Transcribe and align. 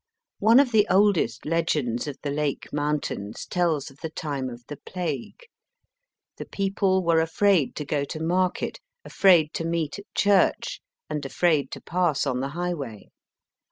One 0.39 0.59
of 0.59 0.71
the 0.71 0.87
oldest 0.89 1.45
legends 1.45 2.07
of 2.07 2.17
the 2.23 2.31
Lake 2.31 2.73
mountains 2.73 3.45
tells 3.45 3.91
of 3.91 3.99
the 3.99 4.09
time 4.09 4.49
of 4.49 4.63
the 4.67 4.77
plague. 4.77 5.41
The 6.37 6.45
people 6.47 7.03
were 7.03 7.21
afraid 7.21 7.75
to 7.75 7.85
go 7.85 8.03
to 8.05 8.19
market, 8.19 8.79
afraid 9.05 9.53
to 9.53 9.63
meet 9.63 9.99
at 9.99 10.05
church, 10.15 10.81
and 11.07 11.23
afraid 11.23 11.69
to 11.73 11.81
pass 11.81 12.25
on 12.25 12.39
the 12.39 12.49
highway. 12.57 13.09